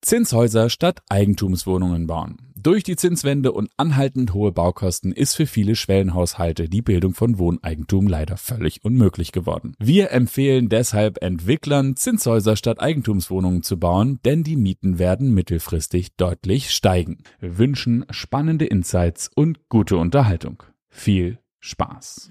Zinshäuser 0.00 0.70
statt 0.70 1.00
Eigentumswohnungen 1.08 2.06
bauen. 2.06 2.36
Durch 2.54 2.82
die 2.82 2.96
Zinswende 2.96 3.52
und 3.52 3.70
anhaltend 3.76 4.34
hohe 4.34 4.52
Baukosten 4.52 5.12
ist 5.12 5.34
für 5.34 5.46
viele 5.46 5.76
Schwellenhaushalte 5.76 6.68
die 6.68 6.82
Bildung 6.82 7.14
von 7.14 7.38
Wohneigentum 7.38 8.08
leider 8.08 8.36
völlig 8.36 8.84
unmöglich 8.84 9.32
geworden. 9.32 9.74
Wir 9.78 10.10
empfehlen 10.10 10.68
deshalb 10.68 11.22
Entwicklern, 11.22 11.94
Zinshäuser 11.96 12.56
statt 12.56 12.80
Eigentumswohnungen 12.80 13.62
zu 13.62 13.78
bauen, 13.78 14.18
denn 14.24 14.42
die 14.42 14.56
Mieten 14.56 14.98
werden 14.98 15.32
mittelfristig 15.34 16.16
deutlich 16.16 16.70
steigen. 16.70 17.18
Wir 17.38 17.58
wünschen 17.58 18.04
spannende 18.10 18.66
Insights 18.66 19.30
und 19.34 19.68
gute 19.68 19.96
Unterhaltung. 19.96 20.62
Viel 20.88 21.38
Spaß! 21.60 22.30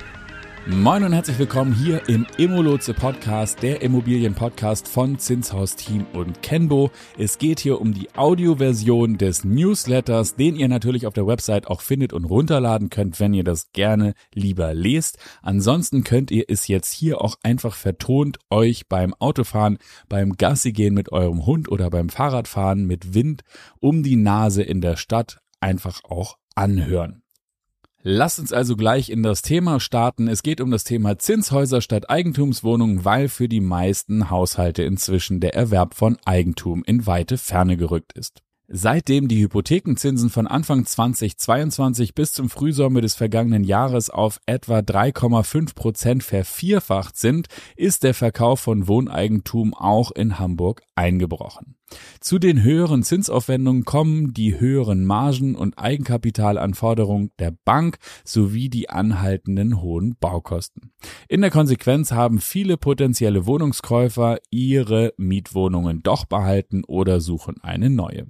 Moin 0.67 1.03
und 1.03 1.11
herzlich 1.11 1.39
willkommen 1.39 1.73
hier 1.73 2.07
im 2.07 2.27
Immolotse 2.37 2.93
Podcast, 2.93 3.63
der 3.63 3.81
Immobilien-Podcast 3.81 4.87
von 4.87 5.17
Zinshaus 5.17 5.75
Team 5.75 6.05
und 6.13 6.43
Kenbo. 6.43 6.91
Es 7.17 7.39
geht 7.39 7.59
hier 7.59 7.81
um 7.81 7.95
die 7.95 8.13
Audioversion 8.15 9.17
des 9.17 9.43
Newsletters, 9.43 10.35
den 10.35 10.55
ihr 10.55 10.67
natürlich 10.67 11.07
auf 11.07 11.15
der 11.15 11.25
Website 11.25 11.65
auch 11.65 11.81
findet 11.81 12.13
und 12.13 12.25
runterladen 12.25 12.91
könnt, 12.91 13.19
wenn 13.19 13.33
ihr 13.33 13.43
das 13.43 13.71
gerne 13.71 14.13
lieber 14.35 14.75
lest. 14.75 15.17
Ansonsten 15.41 16.03
könnt 16.03 16.29
ihr 16.29 16.45
es 16.47 16.67
jetzt 16.67 16.93
hier 16.93 17.21
auch 17.21 17.37
einfach 17.41 17.73
vertont 17.73 18.37
euch 18.51 18.87
beim 18.87 19.15
Autofahren, 19.15 19.79
beim 20.09 20.33
Gassi 20.33 20.73
gehen 20.73 20.93
mit 20.93 21.11
eurem 21.11 21.47
Hund 21.47 21.69
oder 21.69 21.89
beim 21.89 22.09
Fahrradfahren 22.09 22.85
mit 22.85 23.15
Wind 23.15 23.41
um 23.79 24.03
die 24.03 24.15
Nase 24.15 24.61
in 24.61 24.79
der 24.79 24.95
Stadt 24.95 25.41
einfach 25.59 26.03
auch 26.03 26.37
anhören. 26.53 27.20
Lasst 28.03 28.39
uns 28.39 28.51
also 28.51 28.75
gleich 28.75 29.11
in 29.11 29.21
das 29.21 29.43
Thema 29.43 29.79
starten. 29.79 30.27
Es 30.27 30.41
geht 30.41 30.59
um 30.59 30.71
das 30.71 30.83
Thema 30.83 31.19
Zinshäuser 31.19 31.81
statt 31.81 32.09
Eigentumswohnungen, 32.09 33.05
weil 33.05 33.29
für 33.29 33.47
die 33.47 33.61
meisten 33.61 34.31
Haushalte 34.31 34.81
inzwischen 34.81 35.39
der 35.39 35.53
Erwerb 35.53 35.93
von 35.93 36.17
Eigentum 36.25 36.83
in 36.83 37.05
weite 37.05 37.37
Ferne 37.37 37.77
gerückt 37.77 38.13
ist. 38.13 38.41
Seitdem 38.67 39.27
die 39.27 39.41
Hypothekenzinsen 39.43 40.31
von 40.31 40.47
Anfang 40.47 40.85
2022 40.85 42.15
bis 42.15 42.33
zum 42.33 42.49
Frühsommer 42.49 43.01
des 43.01 43.13
vergangenen 43.13 43.65
Jahres 43.65 44.09
auf 44.09 44.39
etwa 44.47 44.79
3,5 44.79 45.75
Prozent 45.75 46.23
vervierfacht 46.23 47.17
sind, 47.17 47.49
ist 47.75 48.03
der 48.03 48.15
Verkauf 48.15 48.61
von 48.61 48.87
Wohneigentum 48.87 49.75
auch 49.75 50.11
in 50.11 50.39
Hamburg 50.39 50.81
eingebrochen. 50.95 51.75
Zu 52.19 52.39
den 52.39 52.63
höheren 52.63 53.03
Zinsaufwendungen 53.03 53.85
kommen 53.85 54.33
die 54.33 54.59
höheren 54.59 55.05
Margen 55.05 55.55
und 55.55 55.77
Eigenkapitalanforderungen 55.77 57.31
der 57.39 57.51
Bank 57.65 57.97
sowie 58.23 58.69
die 58.69 58.89
anhaltenden 58.89 59.81
hohen 59.81 60.15
Baukosten. 60.19 60.91
In 61.27 61.41
der 61.41 61.49
Konsequenz 61.49 62.11
haben 62.11 62.39
viele 62.39 62.77
potenzielle 62.77 63.45
Wohnungskäufer 63.45 64.39
ihre 64.49 65.13
Mietwohnungen 65.17 66.03
doch 66.03 66.25
behalten 66.25 66.83
oder 66.85 67.21
suchen 67.21 67.55
eine 67.61 67.89
neue. 67.89 68.27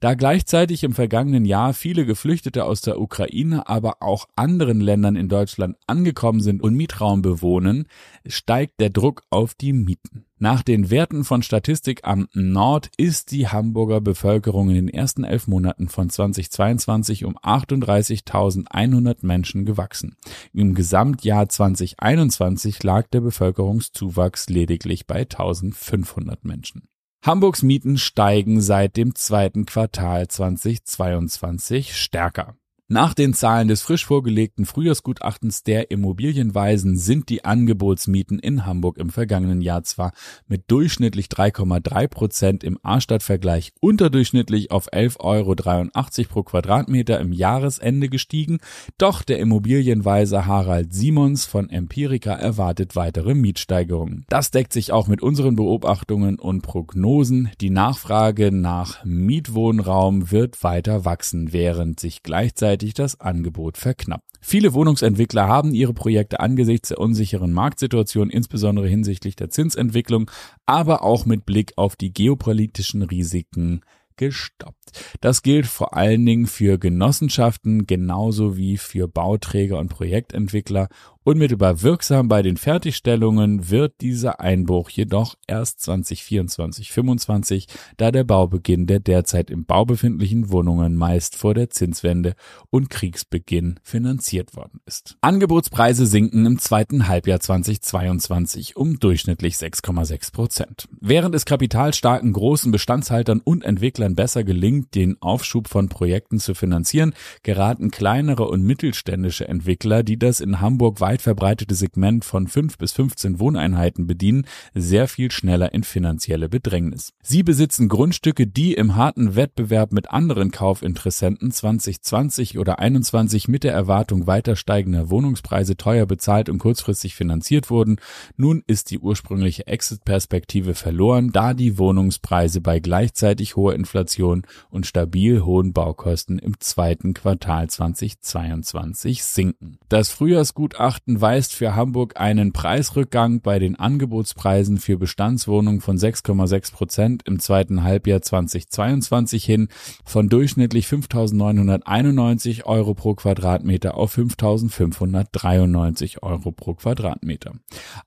Da 0.00 0.14
gleichzeitig 0.14 0.84
im 0.84 0.92
vergangenen 0.92 1.44
Jahr 1.44 1.74
viele 1.74 2.06
Geflüchtete 2.06 2.64
aus 2.64 2.80
der 2.80 3.00
Ukraine, 3.00 3.68
aber 3.68 4.02
auch 4.02 4.26
anderen 4.36 4.80
Ländern 4.80 5.16
in 5.16 5.28
Deutschland 5.28 5.76
angekommen 5.86 6.40
sind 6.40 6.62
und 6.62 6.74
Mietraum 6.74 7.22
bewohnen, 7.22 7.86
steigt 8.26 8.80
der 8.80 8.90
Druck 8.90 9.22
auf 9.30 9.54
die 9.54 9.72
Mieten. 9.72 10.26
Nach 10.42 10.62
den 10.62 10.88
Werten 10.88 11.24
von 11.24 11.42
Statistikamt 11.42 12.30
Nord 12.34 12.90
ist 12.96 13.30
die 13.30 13.48
Hamburger 13.48 14.00
Bevölkerung 14.00 14.70
in 14.70 14.74
den 14.74 14.88
ersten 14.88 15.22
elf 15.22 15.46
Monaten 15.46 15.90
von 15.90 16.08
2022 16.08 17.26
um 17.26 17.36
38.100 17.36 19.18
Menschen 19.20 19.66
gewachsen. 19.66 20.16
Im 20.54 20.74
Gesamtjahr 20.74 21.46
2021 21.46 22.82
lag 22.82 23.06
der 23.08 23.20
Bevölkerungszuwachs 23.20 24.48
lediglich 24.48 25.06
bei 25.06 25.24
1.500 25.24 26.38
Menschen. 26.40 26.88
Hamburgs 27.22 27.62
Mieten 27.62 27.98
steigen 27.98 28.62
seit 28.62 28.96
dem 28.96 29.14
zweiten 29.14 29.66
Quartal 29.66 30.26
2022 30.28 31.94
stärker. 31.94 32.56
Nach 32.92 33.14
den 33.14 33.34
Zahlen 33.34 33.68
des 33.68 33.82
frisch 33.82 34.04
vorgelegten 34.04 34.66
Frühjahrsgutachtens 34.66 35.62
der 35.62 35.92
Immobilienweisen 35.92 36.96
sind 36.96 37.28
die 37.28 37.44
Angebotsmieten 37.44 38.40
in 38.40 38.66
Hamburg 38.66 38.98
im 38.98 39.10
vergangenen 39.10 39.60
Jahr 39.60 39.84
zwar 39.84 40.10
mit 40.48 40.68
durchschnittlich 40.72 41.26
3,3 41.26 42.08
Prozent 42.08 42.64
im 42.64 42.80
A-Stadt-Vergleich 42.82 43.70
unterdurchschnittlich 43.78 44.72
auf 44.72 44.92
11,83 44.92 45.20
Euro 45.20 46.28
pro 46.30 46.42
Quadratmeter 46.42 47.20
im 47.20 47.30
Jahresende 47.32 48.08
gestiegen, 48.08 48.58
doch 48.98 49.22
der 49.22 49.38
Immobilienweise 49.38 50.46
Harald 50.46 50.92
Simons 50.92 51.44
von 51.46 51.70
Empirica 51.70 52.32
erwartet 52.32 52.96
weitere 52.96 53.34
Mietsteigerungen. 53.34 54.24
Das 54.28 54.50
deckt 54.50 54.72
sich 54.72 54.90
auch 54.90 55.06
mit 55.06 55.22
unseren 55.22 55.54
Beobachtungen 55.54 56.40
und 56.40 56.62
Prognosen. 56.62 57.50
Die 57.60 57.70
Nachfrage 57.70 58.50
nach 58.50 59.04
Mietwohnraum 59.04 60.32
wird 60.32 60.64
weiter 60.64 61.04
wachsen, 61.04 61.52
während 61.52 62.00
sich 62.00 62.24
gleichzeitig 62.24 62.79
gleichzeitig 62.80 62.94
das 62.94 63.20
Angebot 63.20 63.76
verknappt. 63.76 64.24
Viele 64.40 64.72
Wohnungsentwickler 64.72 65.46
haben 65.46 65.74
ihre 65.74 65.92
Projekte 65.92 66.40
angesichts 66.40 66.88
der 66.88 66.98
unsicheren 66.98 67.52
Marktsituation, 67.52 68.30
insbesondere 68.30 68.88
hinsichtlich 68.88 69.36
der 69.36 69.50
Zinsentwicklung, 69.50 70.30
aber 70.66 71.02
auch 71.02 71.26
mit 71.26 71.44
Blick 71.44 71.72
auf 71.76 71.96
die 71.96 72.12
geopolitischen 72.12 73.02
Risiken 73.02 73.82
gestoppt. 74.16 74.92
Das 75.20 75.42
gilt 75.42 75.66
vor 75.66 75.94
allen 75.94 76.24
Dingen 76.24 76.46
für 76.46 76.78
Genossenschaften 76.78 77.86
genauso 77.86 78.56
wie 78.56 78.76
für 78.76 79.08
Bauträger 79.08 79.78
und 79.78 79.88
Projektentwickler 79.88 80.88
Unmittelbar 81.30 81.82
wirksam 81.82 82.26
bei 82.26 82.42
den 82.42 82.56
Fertigstellungen 82.56 83.70
wird 83.70 84.00
dieser 84.00 84.40
Einbruch 84.40 84.90
jedoch 84.90 85.36
erst 85.46 85.78
2024-25, 85.78 87.68
da 87.96 88.10
der 88.10 88.24
Baubeginn 88.24 88.88
der 88.88 88.98
derzeit 88.98 89.48
im 89.48 89.64
Bau 89.64 89.84
befindlichen 89.84 90.50
Wohnungen 90.50 90.96
meist 90.96 91.36
vor 91.36 91.54
der 91.54 91.70
Zinswende 91.70 92.34
und 92.70 92.90
Kriegsbeginn 92.90 93.78
finanziert 93.84 94.56
worden 94.56 94.80
ist. 94.86 95.18
Angebotspreise 95.20 96.04
sinken 96.04 96.46
im 96.46 96.58
zweiten 96.58 97.06
Halbjahr 97.06 97.38
2022 97.38 98.74
um 98.74 98.98
durchschnittlich 98.98 99.54
6,6 99.54 100.32
Prozent. 100.32 100.88
Während 101.00 101.36
es 101.36 101.44
kapitalstarken 101.44 102.32
großen 102.32 102.72
Bestandshaltern 102.72 103.40
und 103.40 103.62
Entwicklern 103.62 104.16
besser 104.16 104.42
gelingt, 104.42 104.96
den 104.96 105.16
Aufschub 105.22 105.68
von 105.68 105.88
Projekten 105.88 106.40
zu 106.40 106.54
finanzieren, 106.54 107.14
geraten 107.44 107.92
kleinere 107.92 108.48
und 108.48 108.64
mittelständische 108.64 109.46
Entwickler, 109.46 110.02
die 110.02 110.18
das 110.18 110.40
in 110.40 110.60
Hamburg 110.60 111.00
weit 111.00 111.19
verbreitete 111.20 111.74
Segment 111.74 112.24
von 112.24 112.46
5 112.48 112.78
bis 112.78 112.92
15 112.92 113.38
Wohneinheiten 113.40 114.06
bedienen, 114.06 114.46
sehr 114.74 115.08
viel 115.08 115.30
schneller 115.30 115.72
in 115.72 115.84
finanzielle 115.84 116.48
Bedrängnis. 116.48 117.12
Sie 117.22 117.42
besitzen 117.42 117.88
Grundstücke, 117.88 118.46
die 118.46 118.74
im 118.74 118.96
harten 118.96 119.36
Wettbewerb 119.36 119.92
mit 119.92 120.10
anderen 120.10 120.50
Kaufinteressenten 120.50 121.50
2020 121.50 122.58
oder 122.58 122.78
21 122.78 123.48
mit 123.48 123.64
der 123.64 123.72
Erwartung 123.72 124.26
weiter 124.26 124.56
steigender 124.56 125.10
Wohnungspreise 125.10 125.76
teuer 125.76 126.06
bezahlt 126.06 126.48
und 126.48 126.58
kurzfristig 126.58 127.14
finanziert 127.14 127.70
wurden. 127.70 127.96
Nun 128.36 128.62
ist 128.66 128.90
die 128.90 128.98
ursprüngliche 128.98 129.66
Exit-Perspektive 129.66 130.74
verloren, 130.74 131.30
da 131.32 131.54
die 131.54 131.78
Wohnungspreise 131.78 132.60
bei 132.60 132.80
gleichzeitig 132.80 133.56
hoher 133.56 133.74
Inflation 133.74 134.42
und 134.70 134.86
stabil 134.86 135.42
hohen 135.42 135.72
Baukosten 135.72 136.38
im 136.38 136.58
zweiten 136.60 137.14
Quartal 137.14 137.68
2022 137.68 139.22
sinken. 139.24 139.78
Das 139.88 140.10
Frühjahrsgutachten 140.10 140.99
Gutachten 141.00 141.20
weist 141.20 141.54
für 141.54 141.74
Hamburg 141.74 142.20
einen 142.20 142.52
Preisrückgang 142.52 143.40
bei 143.40 143.58
den 143.58 143.76
Angebotspreisen 143.76 144.78
für 144.78 144.98
Bestandswohnungen 144.98 145.80
von 145.80 145.96
6,6 145.96 146.72
Prozent 146.72 147.22
im 147.26 147.40
zweiten 147.40 147.82
Halbjahr 147.82 148.20
2022 148.20 149.44
hin, 149.44 149.68
von 150.04 150.28
durchschnittlich 150.28 150.86
5.991 150.86 152.64
Euro 152.64 152.94
pro 152.94 153.14
Quadratmeter 153.14 153.96
auf 153.96 154.16
5.593 154.16 156.22
Euro 156.22 156.52
pro 156.52 156.74
Quadratmeter. 156.74 157.54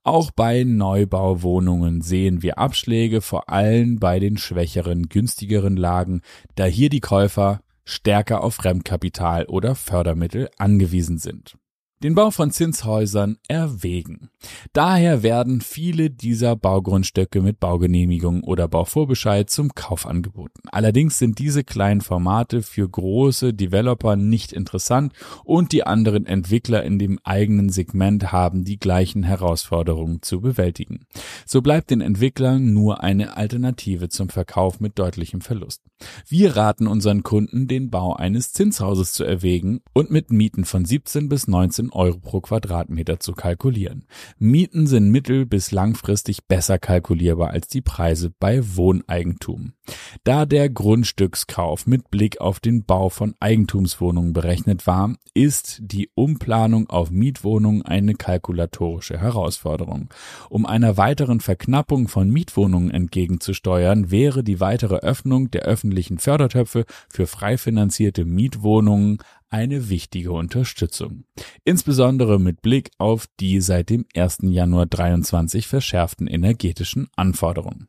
Auch 0.03 0.29
bei 0.29 0.63
Neubauwohnungen 0.63 2.01
sehen 2.01 2.43
wir 2.43 2.59
Abschläge, 2.59 3.21
vor 3.21 3.49
allem 3.49 3.97
bei 3.97 4.19
den 4.19 4.37
schwächeren, 4.37 5.09
günstigeren 5.09 5.77
Lagen, 5.77 6.21
da 6.55 6.65
hier 6.65 6.89
die 6.89 7.01
Käufer 7.01 7.61
stärker 7.85 8.43
auf 8.43 8.55
Fremdkapital 8.55 9.45
oder 9.45 9.75
Fördermittel 9.75 10.49
angewiesen 10.57 11.17
sind. 11.17 11.57
Den 12.01 12.15
Bau 12.15 12.31
von 12.31 12.51
Zinshäusern 12.51 13.37
erwägen. 13.47 14.29
Daher 14.73 15.23
werden 15.23 15.61
viele 15.61 16.09
dieser 16.09 16.55
Baugrundstücke 16.55 17.41
mit 17.41 17.59
Baugenehmigung 17.59 18.43
oder 18.43 18.67
Bauvorbescheid 18.67 19.49
zum 19.49 19.73
Kauf 19.73 20.05
angeboten. 20.05 20.61
Allerdings 20.71 21.17
sind 21.17 21.39
diese 21.39 21.63
kleinen 21.63 22.01
Formate 22.01 22.61
für 22.61 22.89
große 22.89 23.53
Developer 23.53 24.15
nicht 24.15 24.51
interessant 24.51 25.13
und 25.45 25.71
die 25.71 25.85
anderen 25.85 26.25
Entwickler 26.25 26.83
in 26.83 26.99
dem 26.99 27.19
eigenen 27.23 27.69
Segment 27.69 28.31
haben 28.31 28.65
die 28.65 28.79
gleichen 28.79 29.23
Herausforderungen 29.23 30.21
zu 30.21 30.41
bewältigen. 30.41 31.05
So 31.45 31.61
bleibt 31.61 31.89
den 31.89 32.01
Entwicklern 32.01 32.73
nur 32.73 33.01
eine 33.01 33.37
Alternative 33.37 34.09
zum 34.09 34.29
Verkauf 34.29 34.79
mit 34.79 34.99
deutlichem 34.99 35.41
Verlust. 35.41 35.81
Wir 36.27 36.55
raten 36.55 36.87
unseren 36.87 37.23
Kunden, 37.23 37.67
den 37.67 37.89
Bau 37.89 38.13
eines 38.13 38.51
Zinshauses 38.51 39.13
zu 39.13 39.23
erwägen 39.23 39.81
und 39.93 40.11
mit 40.11 40.31
Mieten 40.31 40.65
von 40.65 40.85
17 40.85 41.29
bis 41.29 41.47
19 41.47 41.92
Euro 41.93 42.19
pro 42.19 42.41
Quadratmeter 42.41 43.19
zu 43.19 43.33
kalkulieren. 43.33 44.05
Mieten 44.37 44.87
sind 44.87 45.09
mittel- 45.09 45.45
bis 45.45 45.71
langfristig 45.71 46.45
besser 46.47 46.79
kalkulierbar 46.79 47.51
als 47.51 47.67
die 47.67 47.81
Preise 47.81 48.31
bei 48.39 48.61
Wohneigentum. 48.75 49.73
Da 50.23 50.45
der 50.45 50.69
Grundstückskauf 50.69 51.87
mit 51.87 52.09
Blick 52.09 52.39
auf 52.39 52.59
den 52.59 52.85
Bau 52.85 53.09
von 53.09 53.35
Eigentumswohnungen 53.39 54.33
berechnet 54.33 54.87
war, 54.87 55.15
ist 55.33 55.79
die 55.81 56.09
Umplanung 56.15 56.89
auf 56.89 57.11
Mietwohnungen 57.11 57.81
eine 57.81 58.13
kalkulatorische 58.13 59.19
Herausforderung. 59.19 60.09
Um 60.49 60.65
einer 60.65 60.97
weiteren 60.97 61.39
Verknappung 61.39 62.07
von 62.07 62.29
Mietwohnungen 62.29 62.91
entgegenzusteuern, 62.91 64.11
wäre 64.11 64.43
die 64.43 64.59
weitere 64.59 64.97
Öffnung 64.97 65.51
der 65.51 65.63
öffentlichen 65.63 66.17
Fördertöpfe 66.17 66.85
für 67.09 67.27
frei 67.27 67.57
finanzierte 67.57 68.25
Mietwohnungen 68.25 69.17
eine 69.53 69.89
wichtige 69.89 70.31
Unterstützung. 70.31 71.25
Insbesondere 71.63 72.39
mit 72.39 72.63
Blick 72.63 72.89
auf 72.97 73.27
die 73.39 73.61
seit 73.61 73.91
dem 73.91 74.05
1. 74.15 74.39
Januar 74.41 74.87
23 74.87 75.67
verschärften 75.67 76.25
energetischen 76.25 77.07
Anforderungen. 77.15 77.87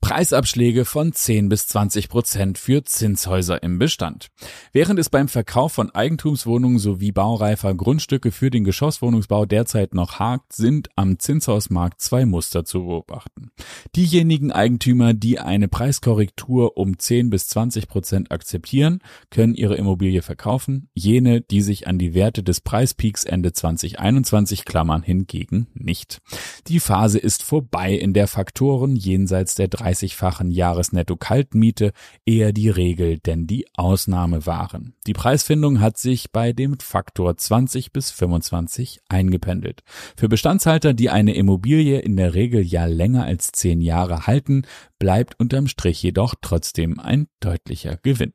Preisabschläge 0.00 0.84
von 0.84 1.12
10 1.12 1.48
bis 1.48 1.68
20 1.68 2.08
Prozent 2.08 2.58
für 2.58 2.82
Zinshäuser 2.82 3.62
im 3.62 3.78
Bestand. 3.78 4.28
Während 4.72 4.98
es 4.98 5.08
beim 5.08 5.28
Verkauf 5.28 5.72
von 5.74 5.90
Eigentumswohnungen 5.90 6.78
sowie 6.78 7.12
baureifer 7.12 7.74
Grundstücke 7.74 8.32
für 8.32 8.50
den 8.50 8.64
Geschosswohnungsbau 8.64 9.46
derzeit 9.46 9.94
noch 9.94 10.18
hakt, 10.18 10.52
sind 10.52 10.88
am 10.96 11.18
Zinshausmarkt 11.18 12.00
zwei 12.00 12.26
Muster 12.26 12.64
zu 12.64 12.86
beobachten. 12.86 13.50
Diejenigen 13.94 14.50
Eigentümer, 14.50 15.14
die 15.14 15.38
eine 15.38 15.68
Preiskorrektur 15.68 16.76
um 16.76 16.98
10 16.98 17.30
bis 17.30 17.46
20 17.48 17.86
Prozent 17.86 18.32
akzeptieren, 18.32 19.00
können 19.30 19.54
ihre 19.54 19.76
Immobilie 19.76 20.22
verkaufen. 20.22 20.88
Jene, 20.94 21.40
die 21.40 21.62
sich 21.62 21.86
an 21.86 21.98
die 21.98 22.14
Werte 22.14 22.42
des 22.42 22.60
Preispeaks 22.62 23.24
Ende 23.24 23.52
2021 23.52 24.64
klammern, 24.64 25.02
hingegen 25.02 25.68
nicht. 25.74 26.18
Die 26.66 26.80
Phase 26.80 27.18
ist 27.18 27.42
vorbei, 27.42 27.94
in 27.94 28.12
der 28.14 28.26
Faktoren 28.26 28.96
jenseits 28.96 29.54
der 29.54 29.68
30-fachen 29.90 30.50
Jahresnetto-Kaltmiete 30.50 31.92
eher 32.24 32.52
die 32.52 32.68
Regel 32.68 33.18
denn 33.18 33.46
die 33.46 33.66
Ausnahme 33.74 34.46
waren. 34.46 34.94
Die 35.06 35.12
Preisfindung 35.12 35.80
hat 35.80 35.98
sich 35.98 36.30
bei 36.30 36.52
dem 36.52 36.78
Faktor 36.78 37.36
20 37.36 37.92
bis 37.92 38.10
25 38.10 39.00
eingependelt. 39.08 39.82
Für 40.16 40.28
Bestandshalter, 40.28 40.94
die 40.94 41.10
eine 41.10 41.34
Immobilie 41.34 41.98
in 42.00 42.16
der 42.16 42.34
Regel 42.34 42.62
ja 42.62 42.86
länger 42.86 43.24
als 43.24 43.52
zehn 43.52 43.80
Jahre 43.80 44.26
halten, 44.26 44.62
bleibt 44.98 45.38
unterm 45.38 45.66
Strich 45.66 46.02
jedoch 46.02 46.34
trotzdem 46.40 47.00
ein 47.00 47.28
deutlicher 47.40 47.96
Gewinn. 48.02 48.32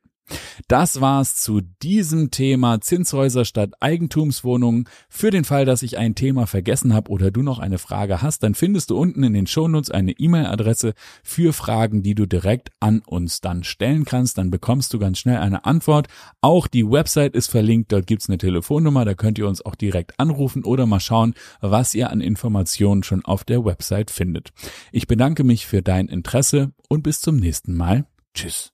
Das 0.68 1.02
war's 1.02 1.36
zu 1.36 1.62
diesem 1.62 2.32
Thema 2.32 2.82
Zinshäuser 2.82 3.46
statt 3.46 3.74
Eigentumswohnungen. 3.80 4.90
Für 5.10 5.30
den 5.30 5.44
Fall, 5.44 5.66
dass 5.66 5.84
ich 5.84 5.98
ein 5.98 6.16
Thema 6.16 6.48
vergessen 6.48 6.94
habe 6.94 7.12
oder 7.12 7.30
du 7.30 7.42
noch 7.42 7.60
eine 7.60 7.78
Frage 7.78 8.22
hast, 8.22 8.44
dann 8.44 8.56
findest 8.56 8.90
du 8.90 8.98
unten 8.98 9.24
in 9.24 9.34
den 9.34 9.48
Shownotes 9.48 9.92
eine 9.92 10.12
E-Mail-Adresse 10.14 10.94
für 11.24 11.54
Fragen, 11.54 12.02
die 12.02 12.16
du 12.16 12.26
direkt 12.26 12.72
an 12.80 13.02
uns 13.06 13.42
dann 13.42 13.64
stellen 13.64 14.06
kannst. 14.06 14.38
Dann 14.38 14.50
bekommst 14.50 14.94
du 14.94 15.00
ganz 15.00 15.20
schnell 15.20 15.38
eine 15.38 15.66
Antwort. 15.66 16.08
Auch 16.42 16.68
die 16.68 16.90
Website 16.90 17.36
ist 17.36 17.52
verlinkt. 17.52 17.92
Dort 17.92 18.08
gibt's 18.08 18.30
eine 18.30 18.38
Telefonnummer. 18.38 19.06
Da 19.06 19.14
könnt 19.14 19.38
ihr 19.38 19.48
uns 19.48 19.64
auch 19.64 19.76
direkt 19.76 20.20
anrufen 20.20 20.64
oder 20.64 20.86
mal 20.86 21.00
schauen, 21.00 21.36
was 21.62 21.94
ihr 21.94 22.10
an 22.10 22.22
Informationen 22.22 23.04
schon 23.04 23.24
auf 23.24 23.44
der 23.44 23.64
Website 23.66 24.10
findet. 24.10 24.52
Ich 24.92 25.08
bedanke 25.08 25.44
mich 25.44 25.68
für 25.68 25.82
dein 25.82 26.08
Interesse 26.08 26.72
und 26.90 27.04
bis 27.04 27.22
zum 27.22 27.36
nächsten 27.38 27.76
Mal. 27.76 28.06
Tschüss. 28.34 28.74